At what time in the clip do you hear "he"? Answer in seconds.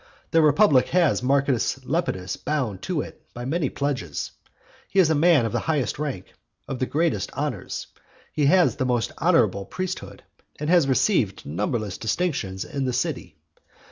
4.89-4.97, 8.33-8.47